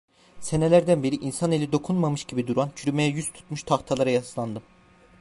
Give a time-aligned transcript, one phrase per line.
[0.39, 4.63] Senelerden beri insan eli dokunmamış gibi duran, çürümeye yüz tutmuş tahtalara yaslandım.